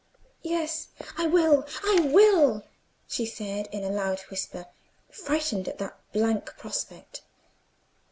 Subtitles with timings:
[0.41, 2.63] "Yes, I will, I will,"
[3.07, 4.65] she said, in a loud whisper,
[5.11, 7.21] frightened at that blank prospect.